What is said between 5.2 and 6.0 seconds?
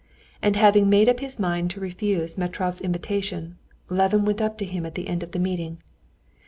of the meeting.